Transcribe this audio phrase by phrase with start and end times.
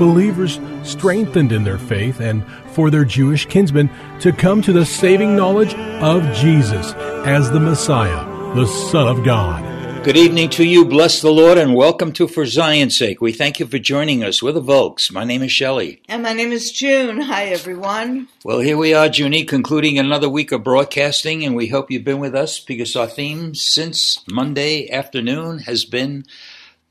[0.00, 3.90] Believers strengthened in their faith and for their Jewish kinsmen
[4.20, 6.94] to come to the saving knowledge of Jesus
[7.26, 10.02] as the Messiah, the Son of God.
[10.02, 10.86] Good evening to you.
[10.86, 13.20] Bless the Lord and welcome to For Zion's Sake.
[13.20, 14.42] We thank you for joining us.
[14.42, 15.12] We're the Volks.
[15.12, 16.00] My name is Shelley.
[16.08, 17.20] And my name is June.
[17.20, 18.28] Hi, everyone.
[18.42, 22.20] Well, here we are, Junie, concluding another week of broadcasting, and we hope you've been
[22.20, 26.24] with us because our theme since Monday afternoon has been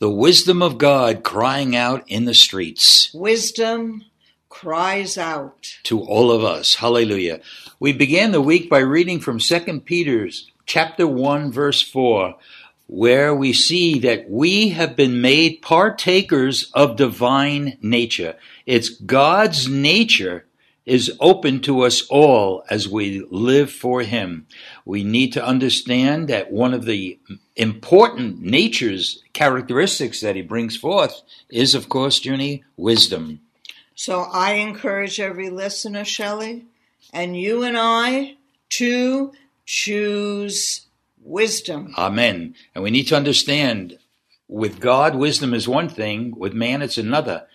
[0.00, 3.12] the wisdom of God crying out in the streets.
[3.12, 4.04] Wisdom
[4.48, 5.76] cries out.
[5.84, 6.76] To all of us.
[6.76, 7.40] Hallelujah.
[7.80, 12.36] We began the week by reading from 2 Peter's chapter 1 verse 4
[12.86, 18.34] where we see that we have been made partakers of divine nature.
[18.64, 20.46] It's God's nature
[20.88, 24.46] is open to us all as we live for Him.
[24.84, 27.18] We need to understand that one of the
[27.56, 33.40] important natures, characteristics that He brings forth is, of course, Junie, wisdom.
[33.94, 36.64] So I encourage every listener, Shelley,
[37.12, 38.36] and you and I
[38.70, 39.32] to
[39.66, 40.86] choose
[41.22, 41.94] wisdom.
[41.98, 42.54] Amen.
[42.74, 43.98] And we need to understand
[44.48, 47.46] with God, wisdom is one thing, with man, it's another.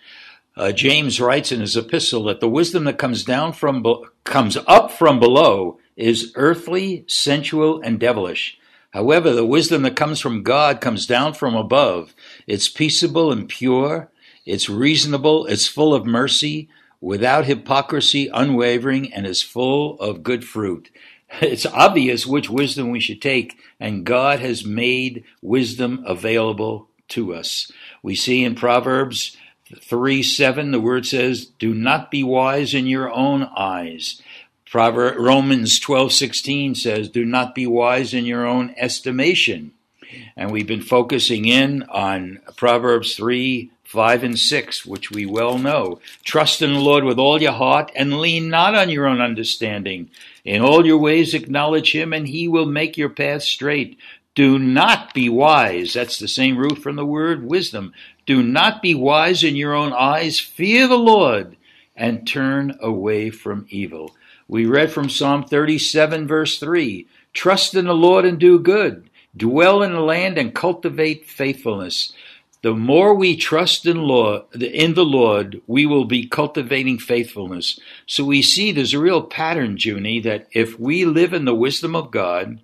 [0.56, 4.56] Uh, James writes in his epistle that the wisdom that comes down from be- comes
[4.66, 8.58] up from below is earthly, sensual, and devilish.
[8.92, 12.14] However, the wisdom that comes from God comes down from above.
[12.46, 14.10] It's peaceable and pure.
[14.46, 15.46] It's reasonable.
[15.46, 16.68] It's full of mercy,
[17.00, 20.90] without hypocrisy, unwavering, and is full of good fruit.
[21.40, 27.72] It's obvious which wisdom we should take, and God has made wisdom available to us.
[28.04, 29.36] We see in Proverbs
[29.80, 34.20] 3 7, the word says, Do not be wise in your own eyes.
[34.74, 39.72] Proverbs, Romans twelve sixteen says, Do not be wise in your own estimation.
[40.36, 46.00] And we've been focusing in on Proverbs 3 5 and 6, which we well know.
[46.24, 50.10] Trust in the Lord with all your heart and lean not on your own understanding.
[50.44, 53.96] In all your ways acknowledge him, and he will make your path straight.
[54.34, 55.92] Do not be wise.
[55.92, 57.92] That's the same root from the word wisdom.
[58.26, 60.38] Do not be wise in your own eyes.
[60.40, 61.56] Fear the Lord
[61.94, 64.14] and turn away from evil.
[64.48, 69.10] We read from Psalm 37, verse 3 Trust in the Lord and do good.
[69.36, 72.12] Dwell in the land and cultivate faithfulness.
[72.62, 77.78] The more we trust in, Lord, in the Lord, we will be cultivating faithfulness.
[78.06, 81.94] So we see there's a real pattern, Junie, that if we live in the wisdom
[81.94, 82.60] of God,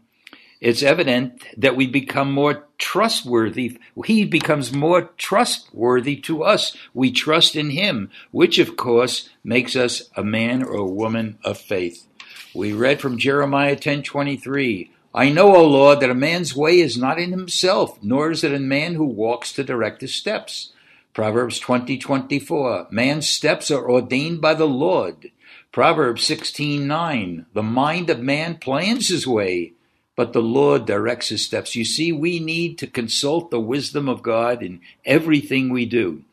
[0.61, 3.79] it's evident that we become more trustworthy.
[4.05, 6.77] He becomes more trustworthy to us.
[6.93, 11.59] We trust in him, which of course makes us a man or a woman of
[11.59, 12.07] faith.
[12.55, 17.19] We read from Jeremiah 10:23, I know, O Lord, that a man's way is not
[17.19, 20.73] in himself, nor is it in man who walks to direct his steps.
[21.15, 25.33] Proverbs 20:24, man's steps are ordained by the Lord.
[25.73, 29.73] Proverbs 16:9, the mind of man plans his way,
[30.21, 31.75] but the Lord directs his steps.
[31.75, 36.25] You see, we need to consult the wisdom of God in everything we do.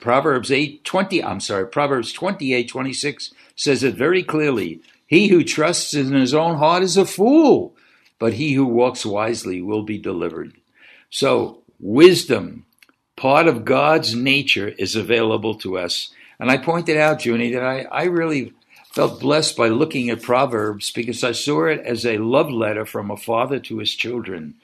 [0.00, 4.80] Proverbs 8:20, I'm sorry, Proverbs 28:26 says it very clearly.
[5.06, 7.76] He who trusts in his own heart is a fool,
[8.18, 10.54] but he who walks wisely will be delivered.
[11.08, 12.66] So, wisdom,
[13.14, 16.10] part of God's nature, is available to us.
[16.40, 18.54] And I pointed out, Junie, that I, I really
[18.96, 23.10] felt blessed by looking at Proverbs because I saw it as a love letter from
[23.10, 24.54] a father to his children.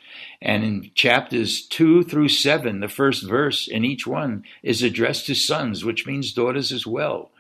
[0.41, 5.35] And in chapters 2 through 7, the first verse in each one is addressed to
[5.35, 7.31] sons, which means daughters as well.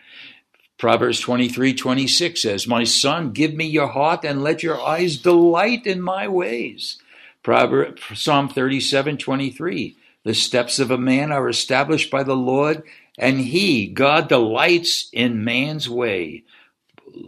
[0.76, 5.86] Proverbs 23 26 says, My son, give me your heart and let your eyes delight
[5.86, 6.98] in my ways.
[7.42, 12.82] Proverbs, Psalm 37 23, The steps of a man are established by the Lord,
[13.16, 16.44] and he, God, delights in man's way.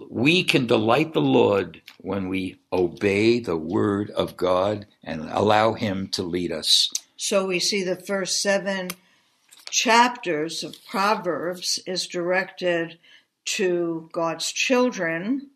[0.09, 6.09] We can delight the Lord when we obey the word of God and allow him
[6.09, 6.91] to lead us.
[7.17, 8.91] So we see the first seven
[9.71, 12.99] chapters of Proverbs is directed
[13.45, 15.51] to God's children.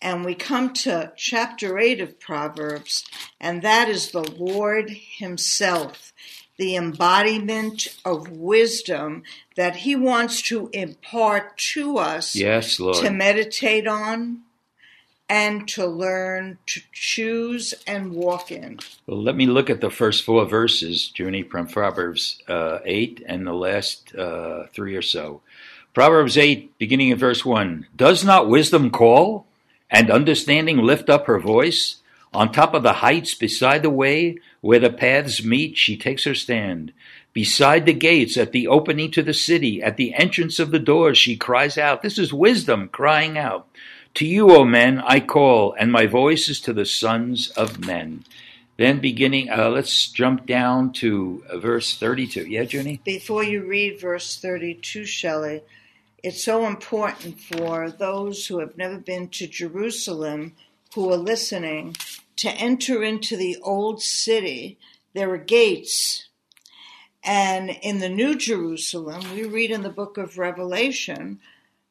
[0.00, 3.04] And we come to chapter 8 of Proverbs,
[3.40, 6.12] and that is the Lord Himself,
[6.56, 9.22] the embodiment of wisdom
[9.56, 12.96] that He wants to impart to us Yes, Lord.
[13.04, 14.40] to meditate on
[15.28, 18.78] and to learn to choose and walk in.
[19.06, 23.46] Well, let me look at the first four verses, Junie, from Proverbs uh, 8 and
[23.46, 25.40] the last uh, three or so.
[25.94, 29.46] Proverbs 8, beginning in verse 1 Does not wisdom call,
[29.90, 31.96] and understanding lift up her voice?
[32.34, 36.34] On top of the heights, beside the way where the paths meet, she takes her
[36.34, 36.92] stand.
[37.32, 41.16] Beside the gates, at the opening to the city, at the entrance of the doors,
[41.16, 42.02] she cries out.
[42.02, 43.68] This is wisdom crying out.
[44.14, 48.24] To you, O men, I call, and my voice is to the sons of men.
[48.76, 52.46] Then beginning, uh, let's jump down to uh, verse 32.
[52.46, 53.00] Yeah, Junie?
[53.04, 55.62] Before you read verse 32, Shelley,
[56.22, 60.54] it's so important for those who have never been to Jerusalem
[60.94, 61.96] who are listening
[62.36, 64.78] to enter into the old city.
[65.14, 66.28] There are gates.
[67.22, 71.40] And in the New Jerusalem, we read in the book of Revelation,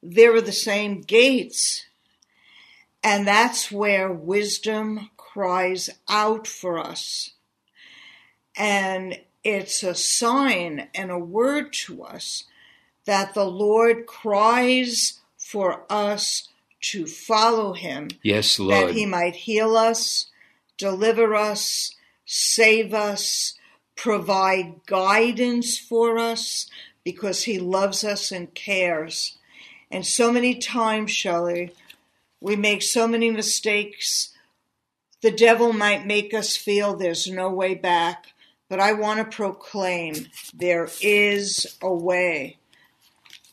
[0.01, 1.86] there are the same gates.
[3.04, 7.31] And that's where wisdom cries out for us.
[8.56, 12.44] And it's a sign and a word to us
[13.06, 16.48] that the Lord cries for us
[16.81, 18.89] to follow him, Yes, Lord.
[18.89, 20.28] that he might heal us,
[20.84, 21.96] deliver us,
[22.26, 23.54] save us,
[23.96, 26.70] provide guidance for us,
[27.06, 29.38] because he loves us and cares.
[29.90, 31.72] And so many times, Shelley,
[32.42, 34.34] we make so many mistakes.
[35.22, 38.34] The devil might make us feel there's no way back,
[38.68, 42.58] but I want to proclaim there is a way.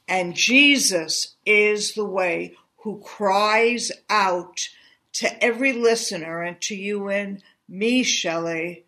[0.08, 4.68] And Jesus is the way who cries out
[5.14, 8.84] to every listener and to you and me, Shelley,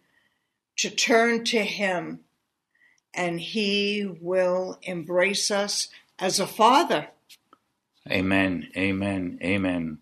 [0.77, 2.21] to turn to him
[3.15, 5.89] and he will embrace us
[6.19, 7.09] as a father.
[8.11, 8.69] Amen.
[8.77, 9.39] Amen.
[9.43, 9.99] Amen.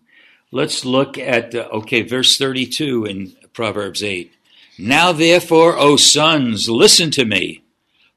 [0.51, 4.31] Let's look at, uh, okay, verse 32 in Proverbs 8.
[4.77, 7.63] Now therefore, O sons, listen to me,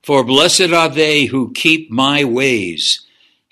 [0.03, 3.04] for blessed are they who keep my ways.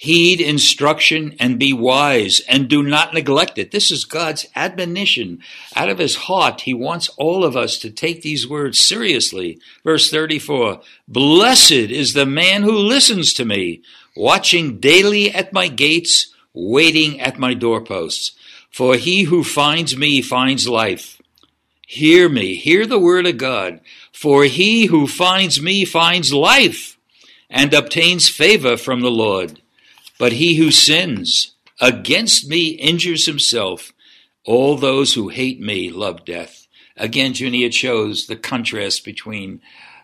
[0.02, 3.70] Heed instruction and be wise and do not neglect it.
[3.70, 5.38] This is God's admonition.
[5.76, 9.60] Out of his heart, he wants all of us to take these words seriously.
[9.84, 13.82] Verse 34 Blessed is the man who listens to me,
[14.16, 18.32] watching daily at my gates, waiting at my doorposts.
[18.72, 21.22] For he who finds me finds life.
[21.86, 23.78] Hear me, hear the word of God.
[24.12, 26.98] For he who finds me finds life
[27.48, 29.61] and obtains favor from the Lord.
[30.18, 33.92] But he who sins against me injures himself.
[34.44, 36.66] All those who hate me love death.
[36.96, 39.60] Again, Junie, it shows the contrast between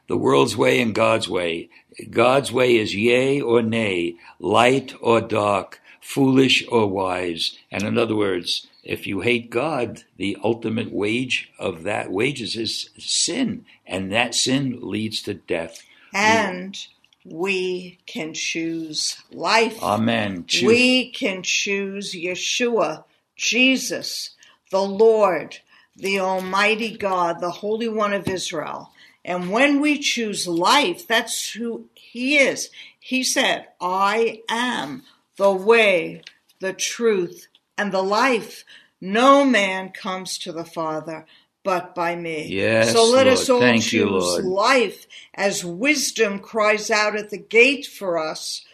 [0.08, 1.68] the world's way and God's way.
[2.10, 7.58] God's way is yea or nay, light or dark, foolish or wise.
[7.70, 12.88] And in other words, if you hate God, the ultimate wage of that wages is
[12.98, 15.82] sin, and that sin leads to death.
[16.14, 16.78] And
[17.24, 19.82] we can choose life.
[19.82, 20.44] Amen.
[20.46, 23.04] Choose- We can choose Yeshua,
[23.36, 24.30] Jesus,
[24.70, 25.58] the Lord,
[25.96, 28.92] the Almighty God, the Holy One of Israel.
[29.24, 32.70] And when we choose life, that's who He is.
[32.98, 35.02] He said, I am
[35.36, 36.22] the way,
[36.60, 38.64] the truth, and the life.
[39.00, 41.26] No man comes to the Father
[41.68, 42.46] but by me.
[42.46, 44.42] Yes, so let us all Thank choose you, Lord.
[44.46, 48.64] life as wisdom cries out at the gate for us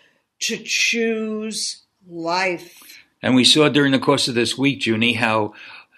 [0.43, 3.01] to choose life.
[3.21, 5.55] And we saw during the course of this week, Junie, how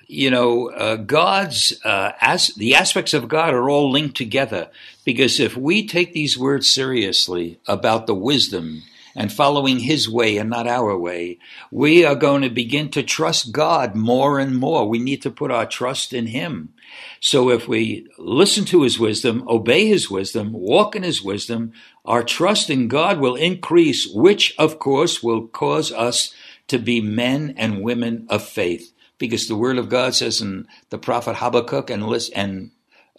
[0.06, 4.70] you know uh, God's uh, as the aspects of God are all linked together.
[5.04, 8.84] Because if we take these words seriously about the wisdom
[9.16, 11.38] and following His way and not our way,
[11.70, 14.86] we are going to begin to trust God more and more.
[14.86, 16.74] We need to put our trust in Him.
[17.20, 21.72] So if we listen to His wisdom, obey His wisdom, walk in His wisdom,
[22.04, 26.34] our trust in God will increase, which of course will cause us
[26.68, 28.92] to be men and women of faith.
[29.18, 32.04] Because the Word of God says in the prophet Habakkuk and,
[32.34, 32.70] and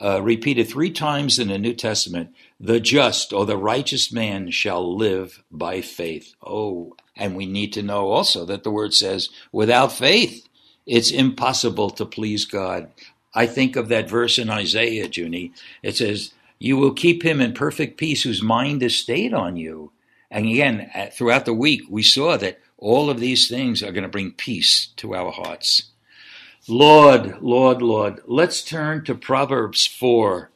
[0.01, 4.95] uh, repeated three times in the New Testament the just or the righteous man shall
[4.95, 6.33] live by faith.
[6.45, 10.47] Oh, and we need to know also that the word says, without faith,
[10.85, 12.91] it's impossible to please God.
[13.33, 15.51] I think of that verse in Isaiah, Junie.
[15.83, 19.91] It says, You will keep him in perfect peace whose mind is stayed on you.
[20.31, 24.03] And again, uh, throughout the week, we saw that all of these things are going
[24.03, 25.91] to bring peace to our hearts.
[26.69, 30.51] Lord, Lord, Lord, let's turn to Proverbs 4,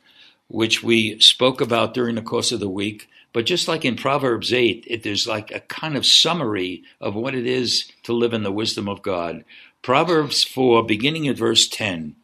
[0.49, 3.07] which we spoke about during the course of the week.
[3.31, 7.33] But just like in Proverbs 8, it, there's like a kind of summary of what
[7.33, 9.45] it is to live in the wisdom of God.
[9.81, 12.17] Proverbs 4, beginning at verse 10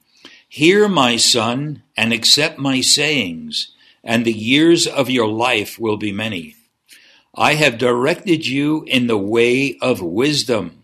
[0.50, 3.72] Hear, my son, and accept my sayings,
[4.04, 6.58] and the years of your life will be many.
[7.34, 10.84] I have directed you in the way of wisdom.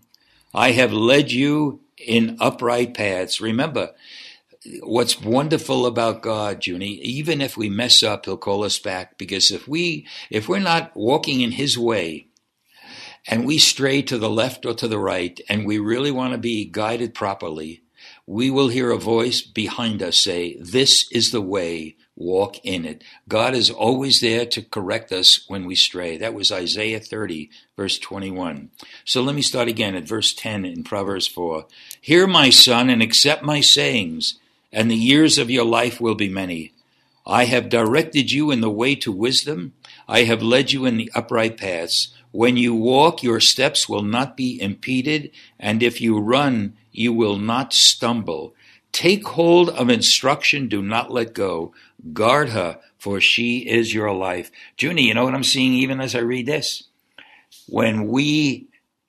[0.53, 3.41] I have led you in upright paths.
[3.41, 3.91] Remember,
[4.81, 9.51] what's wonderful about God, Junie, even if we mess up, he'll call us back because
[9.51, 12.27] if we if we're not walking in his way
[13.27, 16.38] and we stray to the left or to the right and we really want to
[16.38, 17.83] be guided properly,
[18.25, 23.03] we will hear a voice behind us say, "This is the way, walk in it."
[23.27, 26.17] God is always there to correct us when we stray.
[26.17, 28.69] That was Isaiah 30 verse 21.
[29.03, 31.65] So let me start again at verse 10 in Proverbs 4.
[32.03, 34.38] Hear my son and accept my sayings
[34.74, 36.74] and the years of your life will be many.
[37.25, 39.72] I have directed you in the way to wisdom.
[40.05, 42.10] I have led you in the upright paths.
[42.31, 47.38] When you walk, your steps will not be impeded, and if you run, you will
[47.38, 48.53] not stumble.
[48.91, 51.74] Take hold of instruction, do not let go.
[52.12, 54.51] Guard her, for she is your life.
[54.77, 56.83] Junie, you know what I'm seeing even as I read this?
[57.69, 58.67] When we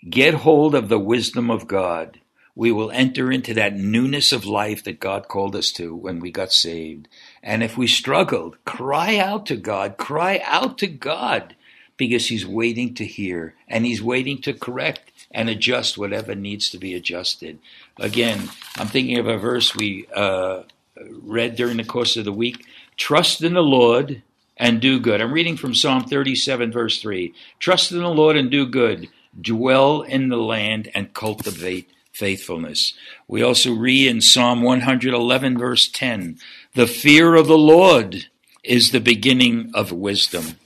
[0.09, 2.21] get hold of the wisdom of God,
[2.57, 6.31] we will enter into that newness of life that God called us to when we
[6.31, 7.09] got saved.
[7.43, 11.57] And if we struggled, cry out to God, cry out to God
[11.97, 16.79] because He's waiting to hear and He's waiting to correct and adjust whatever needs to
[16.79, 17.59] be adjusted.
[17.99, 20.63] Again, I'm thinking of a verse we uh,
[20.97, 22.65] read during the course of the week
[22.97, 24.23] Trust in the Lord
[24.57, 25.21] and do good.
[25.21, 27.35] I'm reading from Psalm 37, verse 3.
[27.59, 29.09] Trust in the Lord and do good.
[29.41, 32.95] Dwell in the land and cultivate faithfulness.
[33.29, 36.39] We also read in Psalm 111, verse 10
[36.75, 38.27] The fear of the Lord
[38.63, 40.57] is the beginning of wisdom.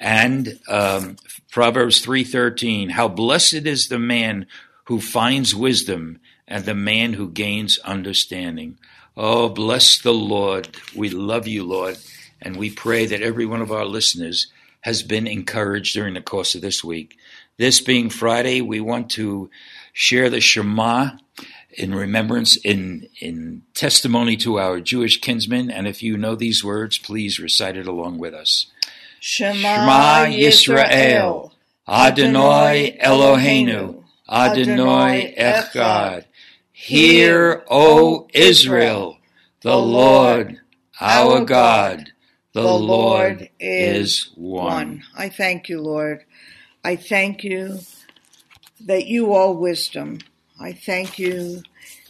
[0.00, 1.16] And um,
[1.52, 4.46] Proverbs 3:13 How blessed is the man
[4.86, 8.76] who finds wisdom and the man who gains understanding.
[9.16, 10.76] Oh, bless the Lord.
[10.94, 11.96] We love you, Lord,
[12.42, 14.48] and we pray that every one of our listeners
[14.80, 17.16] has been encouraged during the course of this week.
[17.56, 19.50] This being Friday, we want to
[19.92, 21.10] share the Shema
[21.70, 25.70] in remembrance, in, in testimony to our Jewish kinsmen.
[25.70, 28.66] And if you know these words, please recite it along with us.
[29.20, 31.52] Shema, Shema Yisrael,
[31.88, 36.24] Adonai Eloheinu, Adonai Echad.
[36.72, 39.18] Hear, O Israel,
[39.62, 40.60] the Lord
[41.00, 42.12] our God,
[42.52, 45.02] the Lord is one.
[45.16, 46.24] I thank you, Lord.
[46.84, 47.80] I thank you
[48.80, 50.18] that you are wisdom.
[50.60, 51.62] I thank you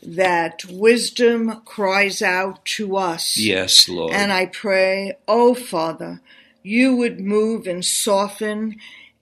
[0.02, 3.38] that wisdom cries out to us.
[3.38, 4.12] Yes, Lord.
[4.12, 6.21] And I pray, oh Father,
[6.62, 8.76] you would move and soften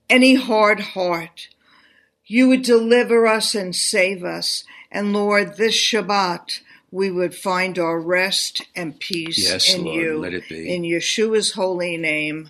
[0.09, 1.49] any hard heart.
[2.25, 4.63] You would deliver us and save us.
[4.91, 10.17] And Lord, this Shabbat, we would find our rest and peace Yes, in Lord, you.
[10.19, 10.73] let it be.
[10.73, 12.49] In Yeshua's holy name.